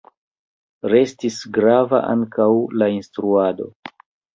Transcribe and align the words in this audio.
Restis 0.93 1.37
grava 1.59 2.03
ankaŭ 2.17 2.51
la 2.83 2.93
instruado. 2.99 3.75